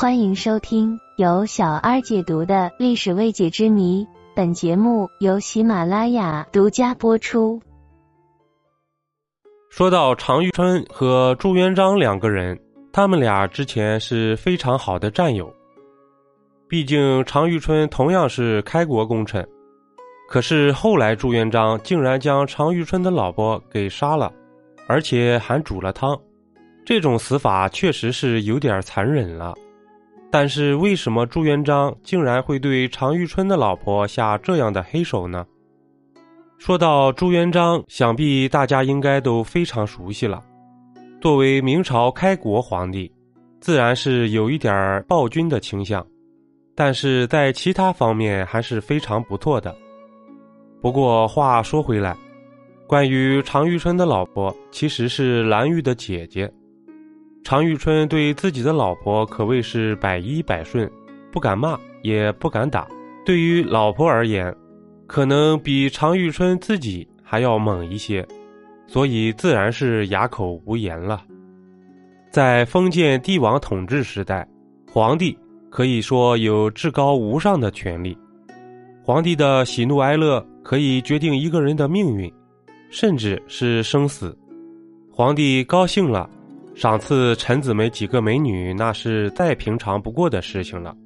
[0.00, 4.06] 欢迎收听由小二解读的历史未解之谜。
[4.34, 7.60] 本节目由喜马拉雅独家播出。
[9.68, 12.58] 说到常遇春和朱元璋两个人，
[12.90, 15.54] 他们俩之前是非常好的战友。
[16.66, 19.46] 毕竟常遇春同样是开国功臣，
[20.30, 24.32] 可是后来朱元璋竟然将常遇春的老婆给杀了，
[24.88, 26.18] 而且还煮了汤，
[26.86, 29.54] 这种死法确实是有点残忍了。
[30.30, 35.44] 但是为什么朱元璋竟然会对常遇春的老婆下这样的黑手呢？
[36.56, 40.42] 说到朱元璋，想必大家应该都非常熟悉了。
[41.20, 43.10] 作为明朝开国皇帝，
[43.60, 46.06] 自然是有一点暴君的倾向，
[46.74, 49.74] 但是在其他方面还是非常不错的。
[50.80, 52.16] 不过话说回来，
[52.86, 56.50] 关于常遇春的老婆，其实是蓝玉的姐姐。
[57.50, 60.88] 常遇春对自己的老婆可谓是百依百顺，
[61.32, 62.86] 不敢骂，也不敢打。
[63.26, 64.54] 对于老婆而言，
[65.08, 68.24] 可能比常遇春自己还要猛一些，
[68.86, 71.24] 所以自然是哑口无言了。
[72.30, 74.46] 在封建帝王统治时代，
[74.88, 75.36] 皇帝
[75.70, 78.16] 可以说有至高无上的权力，
[79.02, 82.32] 皇帝的喜怒哀乐可以决定一个人的命运，
[82.90, 84.38] 甚至是生死。
[85.10, 86.30] 皇帝高兴了。
[86.80, 90.96] 赏赐臣子们几个美女，那是再平常不过的事情了。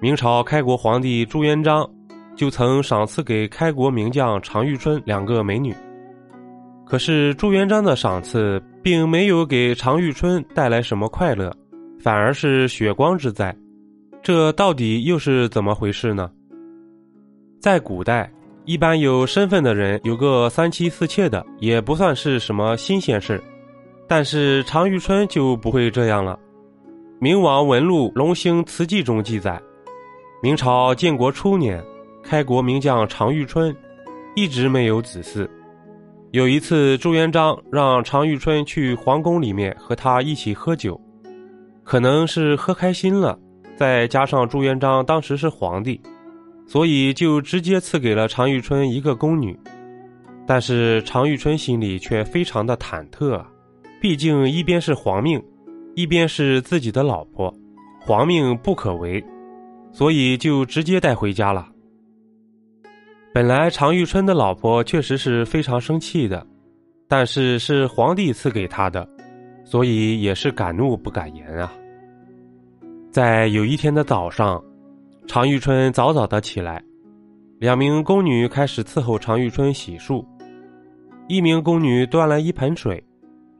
[0.00, 1.88] 明朝开国皇帝朱元璋
[2.34, 5.72] 就曾赏赐给开国名将常遇春两个美女。
[6.84, 11.54] 可是朱元璋的赏赐并没有给常遇春带来什么快乐，
[12.00, 13.56] 反而是血光之灾。
[14.20, 16.28] 这到底又是怎么回事呢？
[17.60, 18.28] 在古代，
[18.64, 23.40] 一般有身份的人有个三妻四妾的，也不算是什么新鲜事
[24.14, 26.38] 但是常遇春就不会这样了。
[27.18, 29.58] 明王文录《龙兴词记》中记载，
[30.42, 31.82] 明朝建国初年，
[32.22, 33.74] 开国名将常遇春
[34.36, 35.48] 一直没有子嗣。
[36.30, 41.00] 有一次，朱元璋让常遇春去皇宫里面和他一起喝酒，
[41.82, 43.38] 可能是喝开心了，
[43.78, 45.98] 再加上朱元璋当时是皇帝，
[46.66, 49.58] 所以就直接赐给了常遇春一个宫女。
[50.46, 53.48] 但是常遇春心里却非常的忐忑啊。
[54.02, 55.40] 毕竟一边是皇命，
[55.94, 57.54] 一边是自己的老婆，
[58.00, 59.24] 皇命不可违，
[59.92, 61.68] 所以就直接带回家了。
[63.32, 66.44] 本来常遇春的老婆确实是非常生气的，
[67.06, 69.08] 但是是皇帝赐给她的，
[69.62, 71.72] 所以也是敢怒不敢言啊。
[73.12, 74.60] 在有一天的早上，
[75.28, 76.82] 常遇春早早的起来，
[77.60, 80.26] 两名宫女开始伺候常遇春洗漱，
[81.28, 83.00] 一名宫女端来一盆水。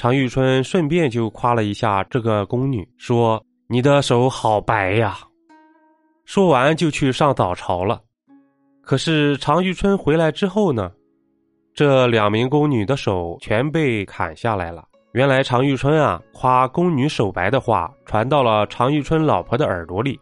[0.00, 3.38] 常遇春顺便就夸了一下这个宫女，说
[3.68, 5.18] ：“你的手好白呀。”
[6.24, 8.00] 说完就去上早朝了。
[8.80, 10.90] 可是常遇春回来之后呢，
[11.74, 14.82] 这两名宫女的手全被砍下来了。
[15.12, 20.18] 原来常遇春啊夸宫女手白的话传到了常遇春老婆的耳朵里，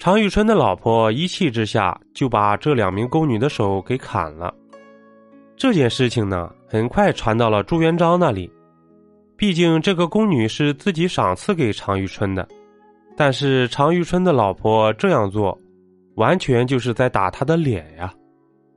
[0.00, 4.52] 常遇春的老婆一气之下就把这两名宫女的手给砍了。
[5.56, 8.50] 这件事情呢，很快传到了朱元璋那里。
[9.40, 12.46] 毕竟这个宫女是自己赏赐给常遇春的，
[13.16, 15.58] 但是常遇春的老婆这样做，
[16.16, 18.12] 完全就是在打他的脸呀。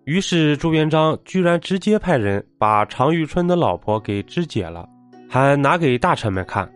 [0.06, 4.88] 于是朱元璋居然直接派人把常遇春的老婆给肢解了，
[5.29, 6.72] 还拿给大臣们看，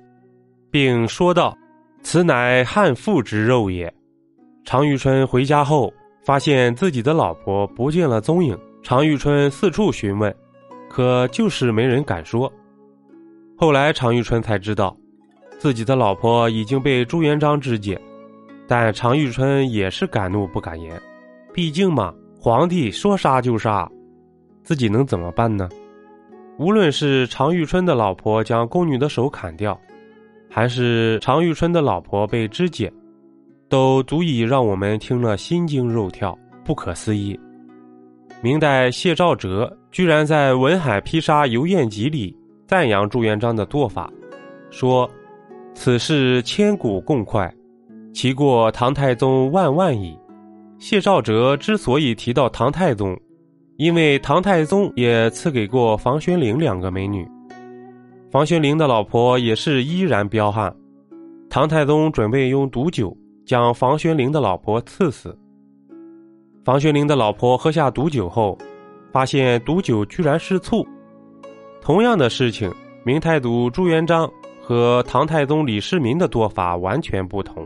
[0.69, 1.57] 并说道
[2.03, 3.91] ：“此乃汉妇之肉也。”
[4.67, 5.93] 常遇春回家后，
[6.25, 8.57] 发现自己的老婆不见了踪影。
[8.83, 10.35] 常遇春四处询问，
[10.89, 12.51] 可就是没人敢说。
[13.59, 14.95] 后来，常遇春才知道，
[15.57, 17.99] 自己的老婆已经被朱元璋肢解，
[18.67, 21.01] 但常遇春也是敢怒不敢言，
[21.51, 23.89] 毕竟嘛，皇帝说杀就杀，
[24.61, 25.67] 自己能怎么办呢？
[26.59, 29.75] 无论是常遇春的老婆将宫女的手砍掉，
[30.47, 32.93] 还是常遇春的老婆被肢解，
[33.67, 37.39] 都足以让我们听了心惊肉跳，不可思议。
[38.39, 42.37] 明代谢兆哲居然在《文海批杀游宴集》里。
[42.67, 44.11] 赞扬朱元璋的做法，
[44.69, 45.09] 说
[45.73, 47.51] ：“此事千古共快，
[48.13, 50.19] 其过唐太宗万万矣。”
[50.77, 53.17] 谢兆哲之所以提到唐太宗，
[53.77, 57.25] 因为唐太宗也赐给过房玄龄两个美女，
[58.29, 60.75] 房玄龄的老婆也是依然彪悍。
[61.49, 63.15] 唐太宗准备用毒酒
[63.45, 65.35] 将房玄龄的老婆赐死，
[66.65, 68.57] 房玄龄的老婆喝下毒酒后，
[69.13, 70.85] 发现毒酒居然是醋。
[71.87, 72.69] 同样的事情，
[73.05, 74.29] 明太祖朱元璋
[74.61, 77.65] 和唐太宗李世民的做法完全不同，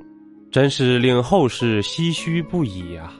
[0.52, 3.12] 真是令后世唏嘘不已啊！